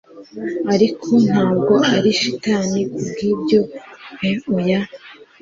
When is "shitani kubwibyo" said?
2.19-3.59